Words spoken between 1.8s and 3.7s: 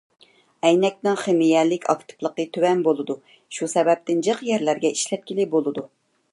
ئاكتىپلىقى تۆۋەن بولىدۇ، شۇ